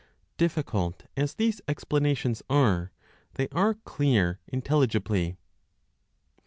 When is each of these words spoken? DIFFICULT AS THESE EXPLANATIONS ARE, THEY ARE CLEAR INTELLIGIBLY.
DIFFICULT 0.37 1.05
AS 1.15 1.35
THESE 1.35 1.61
EXPLANATIONS 1.67 2.41
ARE, 2.49 2.91
THEY 3.35 3.47
ARE 3.51 3.75
CLEAR 3.75 4.39
INTELLIGIBLY. 4.47 5.37